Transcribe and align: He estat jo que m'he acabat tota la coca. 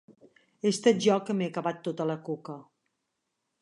He 0.63 0.69
estat 0.75 1.03
jo 1.07 1.19
que 1.27 1.37
m'he 1.41 1.51
acabat 1.53 1.87
tota 1.91 2.11
la 2.13 2.19
coca. 2.31 2.61